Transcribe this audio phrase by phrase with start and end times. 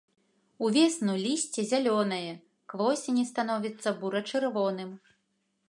[0.67, 2.33] Увесну лісце зялёнае,
[2.73, 4.91] к восені становіцца бура-чырвоным.